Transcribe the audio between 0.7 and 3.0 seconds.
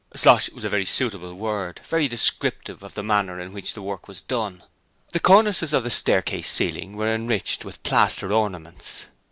suitable word; very descriptive of